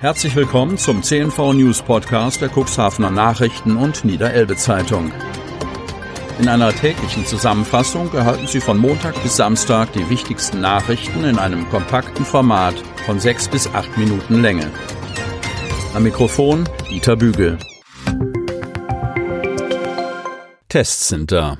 Herzlich 0.00 0.34
willkommen 0.34 0.78
zum 0.78 1.02
CNV 1.02 1.52
News 1.52 1.82
Podcast 1.82 2.40
der 2.40 2.48
Cuxhavener 2.48 3.10
Nachrichten 3.10 3.76
und 3.76 4.02
Niederelbe 4.02 4.56
Zeitung. 4.56 5.12
In 6.38 6.48
einer 6.48 6.72
täglichen 6.72 7.26
Zusammenfassung 7.26 8.10
erhalten 8.14 8.46
Sie 8.46 8.60
von 8.60 8.78
Montag 8.78 9.22
bis 9.22 9.36
Samstag 9.36 9.92
die 9.92 10.08
wichtigsten 10.08 10.62
Nachrichten 10.62 11.24
in 11.24 11.38
einem 11.38 11.68
kompakten 11.68 12.24
Format 12.24 12.76
von 13.04 13.20
sechs 13.20 13.46
bis 13.46 13.66
acht 13.74 13.94
Minuten 13.98 14.40
Länge. 14.40 14.70
Am 15.92 16.02
Mikrofon 16.02 16.66
Dieter 16.88 17.16
Bügel. 17.16 17.58
Tests 20.70 21.08
sind 21.08 21.30
da. 21.30 21.58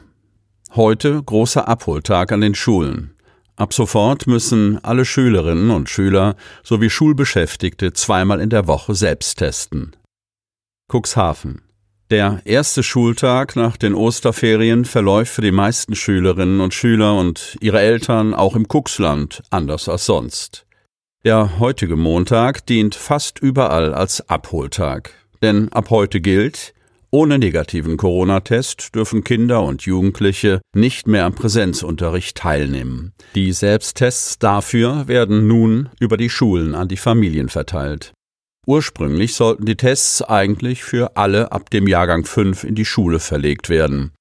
Heute 0.75 1.23
großer 1.23 1.69
Abholtag 1.69 2.33
an 2.33 2.41
den 2.41 2.55
Schulen. 2.55 3.15
Ab 3.61 3.75
sofort 3.75 4.27
müssen 4.27 4.83
alle 4.83 5.05
Schülerinnen 5.05 5.71
und 5.71 5.91
Schüler 5.91 6.35
sowie 6.63 6.89
Schulbeschäftigte 6.89 7.93
zweimal 7.93 8.41
in 8.41 8.49
der 8.49 8.67
Woche 8.67 8.95
selbst 8.95 9.37
testen. 9.37 9.95
Cuxhaven. 10.91 11.61
Der 12.09 12.41
erste 12.47 12.83
Schultag 12.83 13.57
nach 13.57 13.77
den 13.77 13.95
Osterferien 13.95 14.87
verläuft 14.87 15.35
für 15.35 15.43
die 15.43 15.53
meisten 15.53 15.95
Schülerinnen 15.95 16.63
und 16.63 16.73
Schüler 16.73 17.19
und 17.19 17.59
ihre 17.61 17.83
Eltern 17.83 18.33
auch 18.33 18.57
im 18.57 18.67
Cuxland 18.67 19.43
anders 19.51 19.91
als 19.91 20.07
sonst. 20.07 20.65
Der 21.27 21.59
heutige 21.59 21.97
Montag 21.97 22.65
dient 22.65 22.95
fast 22.95 23.41
überall 23.41 23.93
als 23.93 24.27
Abholtag. 24.27 25.13
Denn 25.43 25.71
ab 25.71 25.91
heute 25.91 26.23
gilt, 26.23 26.73
ohne 27.11 27.39
negativen 27.39 27.97
Corona-Test 27.97 28.95
dürfen 28.95 29.25
Kinder 29.25 29.63
und 29.63 29.83
Jugendliche 29.83 30.61
nicht 30.75 31.07
mehr 31.07 31.25
am 31.25 31.35
Präsenzunterricht 31.35 32.37
teilnehmen. 32.37 33.13
Die 33.35 33.53
Selbsttests 33.53 34.39
dafür 34.39 35.09
werden 35.09 35.47
nun 35.47 35.89
über 35.99 36.17
die 36.17 36.31
Schulen 36.31 36.75
an 36.75 36.89
die 36.89 36.97
Familien 36.97 37.49
verteilt. 37.49 38.13
Ursprünglich 38.67 39.35
sollten 39.35 39.65
die 39.65 39.77
Tests 39.77 40.23
eigentlich 40.23 40.85
für 40.85 41.17
alle 41.17 41.51
ab 41.51 41.71
dem 41.71 41.89
Jahrgang 41.89 42.25
5 42.25 42.65
in 42.65 42.75
die 42.75 42.85
Schule 42.85 43.19
verlegt 43.19 43.69
werden. 43.69 44.13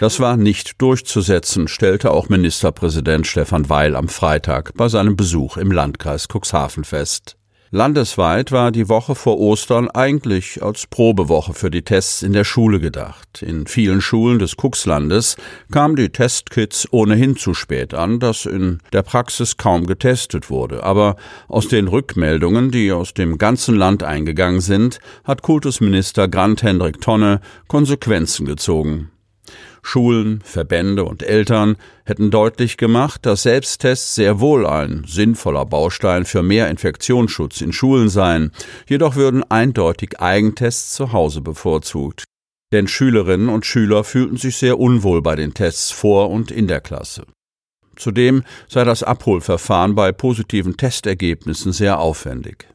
Das 0.00 0.20
war 0.20 0.36
nicht 0.36 0.80
durchzusetzen, 0.80 1.68
stellte 1.68 2.10
auch 2.12 2.28
Ministerpräsident 2.28 3.26
Stefan 3.26 3.68
Weil 3.68 3.96
am 3.96 4.08
Freitag 4.08 4.74
bei 4.74 4.88
seinem 4.88 5.16
Besuch 5.16 5.56
im 5.56 5.72
Landkreis 5.72 6.26
Cuxhaven 6.28 6.84
fest. 6.84 7.36
Landesweit 7.70 8.50
war 8.50 8.72
die 8.72 8.88
Woche 8.88 9.14
vor 9.14 9.38
Ostern 9.38 9.90
eigentlich 9.90 10.62
als 10.62 10.86
Probewoche 10.86 11.52
für 11.52 11.70
die 11.70 11.82
Tests 11.82 12.22
in 12.22 12.32
der 12.32 12.44
Schule 12.44 12.80
gedacht. 12.80 13.42
In 13.42 13.66
vielen 13.66 14.00
Schulen 14.00 14.38
des 14.38 14.56
Cuxlandes 14.56 15.36
kamen 15.70 15.94
die 15.94 16.08
Testkits 16.08 16.88
ohnehin 16.90 17.36
zu 17.36 17.52
spät 17.52 17.92
an, 17.92 18.20
dass 18.20 18.46
in 18.46 18.78
der 18.94 19.02
Praxis 19.02 19.58
kaum 19.58 19.86
getestet 19.86 20.48
wurde. 20.48 20.82
Aber 20.82 21.16
aus 21.46 21.68
den 21.68 21.88
Rückmeldungen, 21.88 22.70
die 22.70 22.90
aus 22.90 23.12
dem 23.12 23.36
ganzen 23.36 23.74
Land 23.74 24.02
eingegangen 24.02 24.62
sind, 24.62 24.98
hat 25.24 25.42
Kultusminister 25.42 26.26
Grant 26.26 26.62
Hendrik 26.62 27.02
Tonne 27.02 27.42
Konsequenzen 27.66 28.46
gezogen. 28.46 29.10
Schulen, 29.88 30.42
Verbände 30.44 31.04
und 31.04 31.22
Eltern 31.22 31.76
hätten 32.04 32.30
deutlich 32.30 32.76
gemacht, 32.76 33.24
dass 33.24 33.44
Selbsttests 33.44 34.14
sehr 34.14 34.38
wohl 34.38 34.66
ein 34.66 35.04
sinnvoller 35.08 35.64
Baustein 35.64 36.26
für 36.26 36.42
mehr 36.42 36.68
Infektionsschutz 36.68 37.62
in 37.62 37.72
Schulen 37.72 38.10
seien, 38.10 38.52
jedoch 38.86 39.16
würden 39.16 39.42
eindeutig 39.50 40.20
Eigentests 40.20 40.92
zu 40.92 41.14
Hause 41.14 41.40
bevorzugt. 41.40 42.24
Denn 42.70 42.86
Schülerinnen 42.86 43.48
und 43.48 43.64
Schüler 43.64 44.04
fühlten 44.04 44.36
sich 44.36 44.58
sehr 44.58 44.78
unwohl 44.78 45.22
bei 45.22 45.36
den 45.36 45.54
Tests 45.54 45.90
vor 45.90 46.28
und 46.28 46.50
in 46.50 46.68
der 46.68 46.82
Klasse. 46.82 47.24
Zudem 47.96 48.44
sei 48.68 48.84
das 48.84 49.02
Abholverfahren 49.02 49.94
bei 49.94 50.12
positiven 50.12 50.76
Testergebnissen 50.76 51.72
sehr 51.72 51.98
aufwendig. 51.98 52.68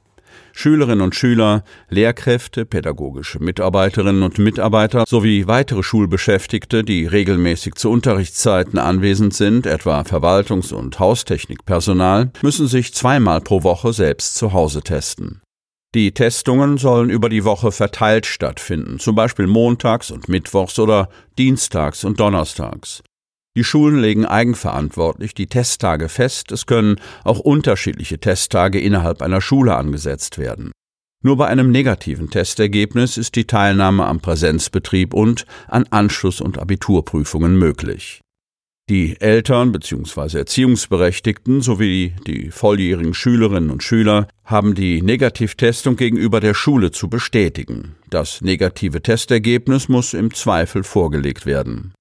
Schülerinnen 0.55 1.01
und 1.01 1.15
Schüler, 1.15 1.63
Lehrkräfte, 1.89 2.65
pädagogische 2.65 3.39
Mitarbeiterinnen 3.39 4.23
und 4.23 4.37
Mitarbeiter 4.37 5.03
sowie 5.07 5.47
weitere 5.47 5.83
Schulbeschäftigte, 5.83 6.83
die 6.83 7.07
regelmäßig 7.07 7.75
zu 7.75 7.89
Unterrichtszeiten 7.89 8.77
anwesend 8.77 9.33
sind, 9.33 9.65
etwa 9.65 10.01
Verwaltungs- 10.01 10.71
und 10.71 10.99
Haustechnikpersonal, 10.99 12.31
müssen 12.43 12.67
sich 12.67 12.93
zweimal 12.93 13.41
pro 13.41 13.63
Woche 13.63 13.93
selbst 13.93 14.35
zu 14.35 14.53
Hause 14.53 14.83
testen. 14.83 15.41
Die 15.95 16.11
Testungen 16.11 16.77
sollen 16.77 17.09
über 17.09 17.29
die 17.29 17.43
Woche 17.43 17.71
verteilt 17.71 18.25
stattfinden, 18.25 18.99
zum 18.99 19.15
Beispiel 19.15 19.47
montags 19.47 20.11
und 20.11 20.29
mittwochs 20.29 20.79
oder 20.79 21.09
dienstags 21.37 22.03
und 22.03 22.19
donnerstags. 22.19 23.03
Die 23.55 23.63
Schulen 23.63 23.99
legen 23.99 24.25
eigenverantwortlich 24.25 25.35
die 25.35 25.45
Testtage 25.45 26.09
fest, 26.09 26.51
es 26.51 26.65
können 26.65 26.95
auch 27.23 27.39
unterschiedliche 27.39 28.17
Testtage 28.17 28.79
innerhalb 28.79 29.21
einer 29.21 29.41
Schule 29.41 29.75
angesetzt 29.75 30.39
werden. 30.39 30.71
Nur 31.23 31.37
bei 31.37 31.47
einem 31.47 31.71
negativen 31.71 32.31
Testergebnis 32.31 33.17
ist 33.17 33.35
die 33.35 33.45
Teilnahme 33.45 34.05
am 34.05 34.19
Präsenzbetrieb 34.21 35.13
und 35.13 35.45
an 35.67 35.85
Anschluss- 35.91 36.41
und 36.41 36.57
Abiturprüfungen 36.57 37.57
möglich. 37.57 38.21
Die 38.89 39.21
Eltern 39.21 39.71
bzw. 39.71 40.39
Erziehungsberechtigten 40.39 41.61
sowie 41.61 42.15
die 42.27 42.51
volljährigen 42.51 43.13
Schülerinnen 43.13 43.69
und 43.69 43.83
Schüler 43.83 44.27
haben 44.43 44.75
die 44.75 45.01
Negativtestung 45.01 45.95
gegenüber 45.95 46.41
der 46.41 46.53
Schule 46.53 46.91
zu 46.91 47.07
bestätigen. 47.07 47.95
Das 48.09 48.41
negative 48.41 49.01
Testergebnis 49.01 49.87
muss 49.87 50.13
im 50.13 50.33
Zweifel 50.33 50.83
vorgelegt 50.83 51.45
werden. 51.45 51.93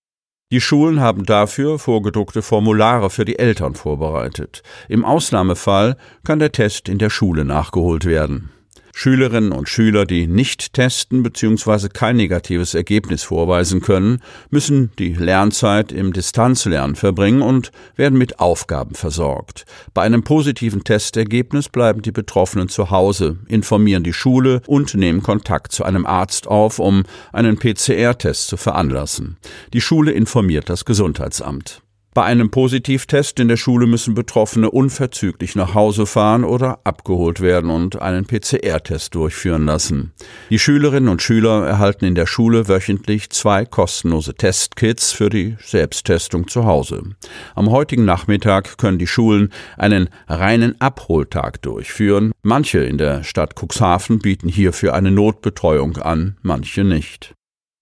Die 0.53 0.61
Schulen 0.61 1.01
haben 1.01 1.25
dafür 1.25 1.79
vorgedruckte 1.79 2.43
Formulare 2.43 3.09
für 3.09 3.25
die 3.25 3.39
Eltern 3.39 3.75
vorbereitet. 3.75 4.63
Im 4.87 5.03
Ausnahmefall 5.03 5.97
kann 6.25 6.41
der 6.41 6.53
Test 6.53 6.91
in 6.91 6.99
der 6.99 7.09
Schule 7.09 7.47
nachgeholt 7.47 8.05
werden. 8.05 8.51
Schülerinnen 8.93 9.53
und 9.53 9.69
Schüler, 9.69 10.05
die 10.07 10.27
nicht 10.27 10.75
testen 10.75 11.23
bzw. 11.23 11.89
kein 11.89 12.17
negatives 12.17 12.75
Ergebnis 12.75 13.23
vorweisen 13.23 13.81
können, 13.81 14.23
müssen 14.51 14.93
die 14.99 15.15
Lernzeit 15.15 15.93
im 15.93 16.13
Distanzlernen 16.13 16.95
verbringen 16.95 17.43
und 17.43 17.73
werden 17.97 18.19
mit 18.19 18.39
Aufgaben 18.39 18.95
versorgt. 18.95 19.65
Bei 19.95 20.03
einem 20.03 20.23
positiven 20.23 20.85
Testergebnis 20.85 21.69
bleiben 21.69 22.03
die 22.03 22.13
Betroffenen 22.13 22.69
zu 22.69 22.91
Hause, 22.91 23.39
informieren 23.49 24.05
die 24.05 24.13
Schule 24.13 24.61
und 24.67 24.95
nehmen 24.95 25.23
Kontakt 25.23 25.73
zu 25.73 25.85
einem 25.85 26.07
Arzt 26.07 26.47
auf, 26.47 26.79
um 26.79 27.05
einen 27.33 27.59
PCR-Test 27.59 28.49
zu 28.49 28.57
veranlassen. 28.57 29.37
Die 29.73 29.81
Schule 29.81 30.13
informiert 30.13 30.69
das 30.69 30.85
Gesundheitsamt. 30.85 31.83
Bei 32.15 32.25
einem 32.25 32.51
Positivtest 32.51 33.41
in 33.41 33.49
der 33.49 33.57
Schule 33.57 33.87
müssen 33.87 34.13
Betroffene 34.13 34.71
unverzüglich 34.71 35.57
nach 35.57 35.73
Hause 35.73 36.05
fahren 36.05 36.45
oder 36.45 36.81
abgeholt 36.85 37.41
werden 37.41 37.71
und 37.71 38.03
einen 38.03 38.27
PCR-Test 38.27 39.15
durchführen 39.15 39.65
lassen. 39.65 40.13
Die 40.51 40.59
Schülerinnen 40.59 41.09
und 41.09 41.23
Schüler 41.23 41.67
erhalten 41.67 42.05
in 42.05 42.15
der 42.15 42.27
Schule 42.27 42.69
wöchentlich 42.69 43.31
zwei 43.31 43.65
kostenlose 43.65 44.35
Testkits 44.35 45.13
für 45.13 45.31
die 45.31 45.57
Selbsttestung 45.65 46.49
zu 46.49 46.67
Hause. 46.67 47.03
Am 47.55 47.71
heutigen 47.71 48.05
Nachmittag 48.05 48.77
können 48.77 48.99
die 48.99 49.07
Schulen 49.07 49.51
einen 49.79 50.11
reinen 50.29 50.79
Abholtag 50.83 51.63
durchführen. 51.63 52.33
Manche 52.43 52.81
in 52.81 52.99
der 52.99 53.25
Stadt 53.25 53.55
Cuxhaven 53.59 54.19
bieten 54.19 54.51
hierfür 54.51 54.93
eine 54.93 55.13
Notbetreuung 55.13 55.97
an, 55.97 56.37
manche 56.43 56.85
nicht. 56.85 57.35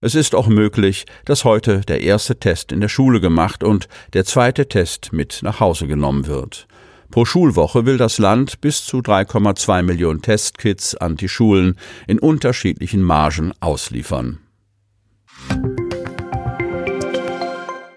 Es 0.03 0.15
ist 0.15 0.35
auch 0.35 0.47
möglich, 0.47 1.05
dass 1.27 1.45
heute 1.45 1.83
der 1.83 2.01
erste 2.01 2.39
Test 2.39 2.73
in 2.73 2.81
der 2.81 2.89
Schule 2.89 3.21
gemacht 3.21 3.63
und 3.63 3.87
der 4.15 4.25
zweite 4.25 4.67
Test 4.67 5.13
mit 5.13 5.41
nach 5.43 5.61
Hause 5.61 5.87
genommen 5.87 6.27
wird. 6.27 6.67
Pro 7.11 7.27
Schulwoche 7.27 7.85
will 7.85 7.99
das 7.99 8.17
Land 8.17 8.63
bis 8.63 8.85
zu 8.85 9.01
3,2 9.01 9.83
Millionen 9.83 10.23
Testkits 10.23 10.95
an 10.95 11.17
die 11.17 11.29
Schulen 11.29 11.77
in 12.07 12.19
unterschiedlichen 12.19 13.03
Margen 13.03 13.53
ausliefern. 13.61 14.39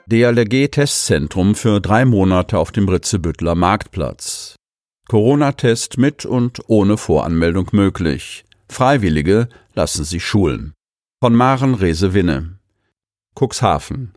DLRG-Testzentrum 0.08 1.56
für 1.56 1.80
drei 1.80 2.04
Monate 2.04 2.58
auf 2.58 2.74
dem 2.74 2.90
Ritzebüttler 2.90 3.56
Marktplatz. 3.56 4.56
Corona-Test 5.08 5.98
mit 5.98 6.26
und 6.26 6.60
ohne 6.68 6.98
Voranmeldung 6.98 7.70
möglich. 7.72 8.44
Freiwillige 8.68 9.48
lassen 9.74 10.04
sich 10.04 10.26
schulen. 10.26 10.74
Von 11.24 11.36
Maren 11.36 11.76
Resewinne. 11.76 12.60
Cuxhaven. 13.34 14.12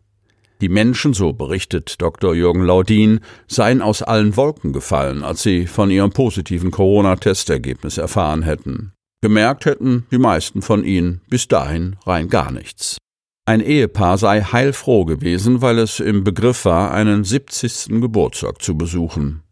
Die 0.61 0.69
Menschen, 0.69 1.14
so 1.14 1.32
berichtet 1.32 2.03
Dr. 2.03 2.35
Jürgen 2.35 2.64
Laudin, 2.64 3.20
seien 3.47 3.81
aus 3.81 4.03
allen 4.03 4.37
Wolken 4.37 4.73
gefallen, 4.73 5.23
als 5.23 5.44
sie 5.44 5.69
von 5.69 5.88
ihrem 5.93 6.11
positiven 6.11 6.73
Corona-Testergebnis 6.73 7.99
erfahren 7.99 8.43
hätten. 8.43 8.93
Gemerkt 9.23 9.67
hätten 9.67 10.08
die 10.11 10.19
meisten 10.19 10.62
von 10.62 10.82
ihnen 10.82 11.20
bis 11.29 11.47
dahin 11.47 11.94
rein 12.05 12.29
gar 12.29 12.50
nichts. 12.50 12.99
Ein 13.44 13.61
Ehepaar 13.61 14.19
sei 14.19 14.43
heilfroh 14.43 15.05
gewesen, 15.05 15.62
weil 15.62 15.79
es 15.79 16.00
im 16.00 16.25
Begriff 16.25 16.64
war, 16.64 16.91
einen 16.91 17.23
70. 17.23 18.00
Geburtstag 18.00 18.61
zu 18.61 18.76
besuchen. 18.76 19.44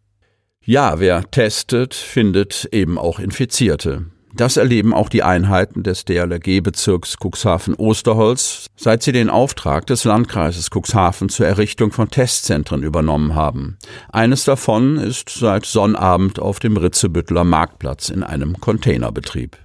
Ja, 0.65 0.99
wer 0.99 1.31
testet, 1.31 1.95
findet 1.95 2.69
eben 2.73 2.99
auch 2.99 3.21
Infizierte. 3.21 4.07
Das 4.37 4.57
erleben 4.57 4.93
auch 4.93 5.09
die 5.09 5.23
Einheiten 5.23 5.85
des 5.85 6.05
DLRG-Bezirks 6.07 7.19
Cuxhaven-Osterholz, 7.21 8.67
seit 8.75 9.05
sie 9.05 9.13
den 9.13 9.31
Auftrag 9.31 9.87
des 9.87 10.03
Landkreises 10.03 10.71
Cuxhaven 10.75 11.29
zur 11.29 11.47
Errichtung 11.47 11.93
von 11.93 12.11
Testzentren 12.11 12.83
übernommen 12.83 13.37
haben. 13.37 13.79
Eines 14.11 14.43
davon 14.43 14.97
ist 14.97 15.31
seit 15.31 15.67
Sonnabend 15.67 16.41
auf 16.41 16.59
dem 16.59 16.77
Ritzebüttler 16.77 17.45
Marktplatz 17.45 18.09
in 18.09 18.25
einem 18.25 18.59
Containerbetrieb. 18.59 19.57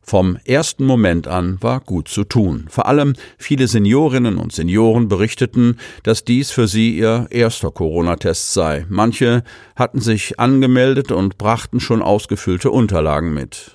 Vom 0.00 0.38
ersten 0.44 0.84
Moment 0.84 1.26
an 1.26 1.60
war 1.60 1.80
gut 1.80 2.06
zu 2.06 2.22
tun. 2.22 2.66
Vor 2.68 2.86
allem 2.86 3.14
viele 3.36 3.66
Seniorinnen 3.66 4.36
und 4.36 4.52
Senioren 4.52 5.08
berichteten, 5.08 5.78
dass 6.04 6.24
dies 6.24 6.52
für 6.52 6.68
sie 6.68 6.96
ihr 6.96 7.26
erster 7.30 7.72
Corona-Test 7.72 8.52
sei. 8.52 8.86
Manche 8.88 9.42
hatten 9.74 10.00
sich 10.00 10.38
angemeldet 10.38 11.10
und 11.10 11.36
brachten 11.36 11.80
schon 11.80 12.00
ausgefüllte 12.00 12.70
Unterlagen 12.70 13.34
mit. 13.34 13.74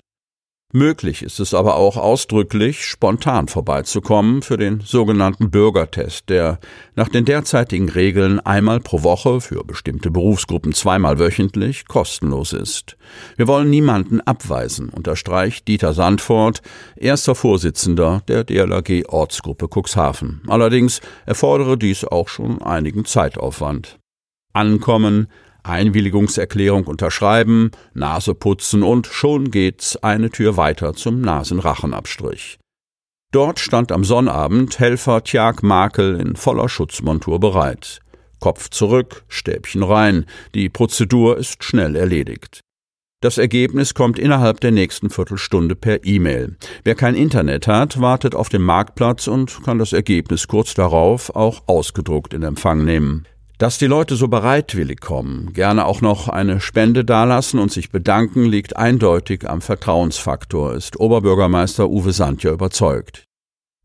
Möglich 0.72 1.24
ist 1.24 1.40
es 1.40 1.56
aber 1.56 1.78
auch 1.78 1.98
ausdrücklich, 1.98 2.86
spontan 2.86 3.48
vorbeizukommen 3.48 4.44
für 4.44 4.56
den 4.56 4.82
sogenannten 4.82 5.50
Bürgertest, 5.50 6.30
der 6.30 6.60
nach 6.96 7.10
den 7.10 7.26
derzeitigen 7.26 7.90
Regeln 7.90 8.40
einmal 8.40 8.80
pro 8.80 9.02
Woche 9.02 9.42
für 9.42 9.64
bestimmte 9.64 10.12
Berufsgruppen 10.12 10.74
zweimal 10.74 11.18
wöchentlich 11.18 11.88
kostenlos 11.88 12.54
ist. 12.54 12.98
Wir 13.36 13.48
wollen 13.48 13.72
niemanden 13.72 14.22
abweisen, 14.22 14.90
unterstreicht 14.90 15.68
Dieter 15.68 15.96
Sandfort, 15.96 16.62
erster 16.96 17.34
Vorsitzender 17.34 18.22
der 18.28 18.44
DLAG 18.44 19.06
Ortsgruppe 19.08 19.70
Cuxhaven. 19.74 20.44
Allerdings 20.48 21.02
erfordere 21.26 21.80
dies 21.80 22.06
auch 22.06 22.28
schon 22.28 22.62
einigen 22.62 23.06
Zeitaufwand. 23.06 23.98
Ankommen 24.54 25.30
Einwilligungserklärung 25.70 26.86
unterschreiben, 26.86 27.72
Nase 27.94 28.36
putzen 28.36 28.84
und 28.84 29.08
schon 29.08 29.52
geht's 29.52 29.96
eine 29.98 30.30
Tür 30.30 30.58
weiter 30.58 30.94
zum 30.94 31.22
Nasenrachenabstrich. 31.22 32.60
Dort 33.32 33.60
stand 33.60 33.92
am 33.92 34.04
Sonnabend 34.04 34.80
Helfer 34.80 35.24
Tjag 35.24 35.62
Makel 35.62 36.20
in 36.20 36.36
voller 36.36 36.68
Schutzmontur 36.68 37.40
bereit. 37.40 38.00
Kopf 38.40 38.70
zurück, 38.70 39.24
Stäbchen 39.28 39.84
rein, 39.84 40.26
die 40.56 40.70
Prozedur 40.70 41.38
ist 41.38 41.64
schnell 41.64 41.96
erledigt. 41.96 42.62
Das 43.22 43.38
Ergebnis 43.38 43.94
kommt 43.94 44.18
innerhalb 44.18 44.62
der 44.62 44.72
nächsten 44.72 45.10
Viertelstunde 45.10 45.76
per 45.76 46.06
E-Mail. 46.06 46.56
Wer 46.86 46.96
kein 46.96 47.16
Internet 47.16 47.68
hat, 47.68 48.00
wartet 48.00 48.34
auf 48.34 48.48
dem 48.48 48.64
Marktplatz 48.64 49.28
und 49.28 49.62
kann 49.66 49.78
das 49.78 49.92
Ergebnis 49.92 50.48
kurz 50.48 50.74
darauf 50.74 51.36
auch 51.36 51.64
ausgedruckt 51.68 52.34
in 52.34 52.44
Empfang 52.44 52.86
nehmen. 52.86 53.26
Dass 53.60 53.78
die 53.78 53.88
Leute 53.88 54.16
so 54.16 54.30
bereitwillig 54.30 55.02
kommen, 55.02 55.52
gerne 55.52 55.86
auch 55.86 56.00
noch 56.00 56.30
eine 56.30 56.62
Spende 56.62 57.04
dalassen 57.04 57.60
und 57.60 57.74
sich 57.74 57.92
bedanken, 57.92 58.46
liegt 58.46 58.78
eindeutig 58.78 59.50
am 59.50 59.62
Vertrauensfaktor, 59.62 60.76
ist 60.76 60.98
Oberbürgermeister 60.98 61.90
Uwe 61.90 62.14
Sandja 62.14 62.54
überzeugt. 62.54 63.26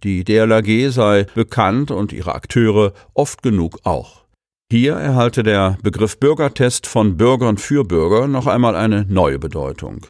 Die 0.05 0.23
DLAG 0.23 0.93
sei 0.93 1.27
bekannt 1.35 1.91
und 1.91 2.13
ihre 2.13 2.37
Akteure 2.37 2.93
oft 3.15 3.43
genug 3.43 3.81
auch. 3.83 4.27
Hier 4.71 4.95
erhalte 4.95 5.43
der 5.43 5.77
Begriff 5.83 6.21
Bürgertest 6.21 6.87
von 6.87 7.17
Bürgern 7.17 7.59
für 7.59 7.85
Bürger 7.85 8.29
noch 8.29 8.47
einmal 8.47 8.77
eine 8.77 9.05
neue 9.09 9.41
Bedeutung. 9.41 10.07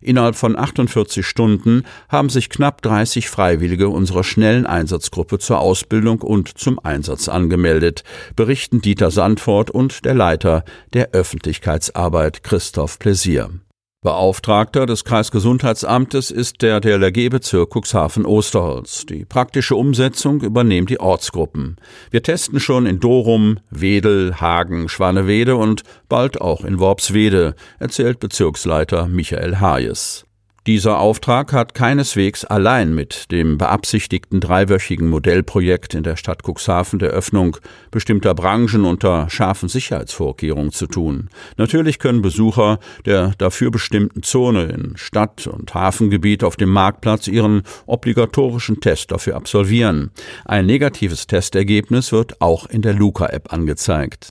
Innerhalb 0.00 0.36
von 0.36 0.58
48 0.58 1.26
Stunden 1.26 1.84
haben 2.08 2.28
sich 2.28 2.50
knapp 2.50 2.82
30 2.82 3.28
Freiwillige 3.28 3.88
unserer 3.88 4.24
schnellen 4.24 4.66
Einsatzgruppe 4.66 5.38
zur 5.38 5.60
Ausbildung 5.60 6.22
und 6.22 6.58
zum 6.58 6.78
Einsatz 6.78 7.28
angemeldet, 7.28 8.04
berichten 8.36 8.80
Dieter 8.80 9.10
Sandfort 9.10 9.70
und 9.70 10.04
der 10.04 10.14
Leiter 10.14 10.64
der 10.92 11.10
Öffentlichkeitsarbeit 11.12 12.42
Christoph 12.42 12.98
Pläsier. 12.98 13.50
Beauftragter 14.00 14.86
des 14.86 15.04
Kreisgesundheitsamtes 15.04 16.30
ist 16.30 16.62
der 16.62 16.78
DLRG-Bezirk 16.78 17.72
Cuxhaven-Osterholz. 17.74 19.06
Die 19.06 19.24
praktische 19.24 19.74
Umsetzung 19.74 20.40
übernehmen 20.40 20.86
die 20.86 21.00
Ortsgruppen. 21.00 21.78
Wir 22.12 22.22
testen 22.22 22.60
schon 22.60 22.86
in 22.86 23.00
Dorum, 23.00 23.58
Wedel, 23.70 24.40
Hagen, 24.40 24.88
Schwanewede 24.88 25.56
und 25.56 25.82
bald 26.08 26.40
auch 26.40 26.64
in 26.64 26.78
Worpswede, 26.78 27.56
erzählt 27.80 28.20
Bezirksleiter 28.20 29.08
Michael 29.08 29.58
Hayes. 29.58 30.27
Dieser 30.68 30.98
Auftrag 30.98 31.54
hat 31.54 31.72
keineswegs 31.72 32.44
allein 32.44 32.94
mit 32.94 33.32
dem 33.32 33.56
beabsichtigten 33.56 34.38
dreiwöchigen 34.38 35.08
Modellprojekt 35.08 35.94
in 35.94 36.02
der 36.02 36.16
Stadt 36.16 36.42
Cuxhaven 36.46 36.98
der 36.98 37.08
Öffnung 37.08 37.56
bestimmter 37.90 38.34
Branchen 38.34 38.84
unter 38.84 39.30
scharfen 39.30 39.70
Sicherheitsvorkehrungen 39.70 40.70
zu 40.70 40.86
tun. 40.86 41.30
Natürlich 41.56 41.98
können 41.98 42.20
Besucher 42.20 42.80
der 43.06 43.32
dafür 43.38 43.70
bestimmten 43.70 44.22
Zone 44.22 44.64
in 44.64 44.98
Stadt- 44.98 45.46
und 45.46 45.72
Hafengebiet 45.72 46.44
auf 46.44 46.56
dem 46.56 46.68
Marktplatz 46.68 47.28
ihren 47.28 47.62
obligatorischen 47.86 48.80
Test 48.80 49.10
dafür 49.10 49.36
absolvieren. 49.36 50.10
Ein 50.44 50.66
negatives 50.66 51.26
Testergebnis 51.26 52.12
wird 52.12 52.42
auch 52.42 52.66
in 52.66 52.82
der 52.82 52.92
Luca-App 52.92 53.54
angezeigt. 53.54 54.28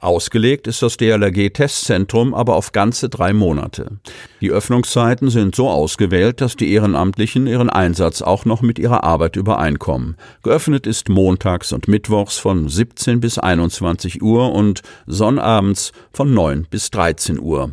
Ausgelegt 0.00 0.66
ist 0.66 0.82
das 0.82 0.96
DLRG-Testzentrum 0.96 2.32
aber 2.32 2.56
auf 2.56 2.72
ganze 2.72 3.10
drei 3.10 3.34
Monate. 3.34 3.98
Die 4.40 4.50
Öffnungszeiten 4.50 5.28
sind 5.28 5.54
so 5.54 5.68
ausgewählt, 5.68 6.40
dass 6.40 6.56
die 6.56 6.72
Ehrenamtlichen 6.72 7.46
ihren 7.46 7.68
Einsatz 7.68 8.22
auch 8.22 8.46
noch 8.46 8.62
mit 8.62 8.78
ihrer 8.78 9.04
Arbeit 9.04 9.36
übereinkommen. 9.36 10.16
Geöffnet 10.42 10.86
ist 10.86 11.10
montags 11.10 11.72
und 11.72 11.86
mittwochs 11.86 12.38
von 12.38 12.66
17 12.68 13.20
bis 13.20 13.38
21 13.38 14.22
Uhr 14.22 14.52
und 14.52 14.80
sonnabends 15.06 15.92
von 16.12 16.32
9 16.32 16.66
bis 16.70 16.90
13 16.90 17.38
Uhr. 17.38 17.72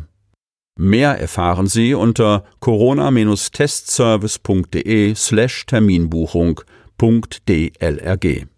Mehr 0.76 1.18
erfahren 1.18 1.66
Sie 1.66 1.94
unter 1.94 2.44
corona-testservice.de 2.60 5.14
slash 5.14 5.64
Terminbuchung.dlrg. 5.66 8.57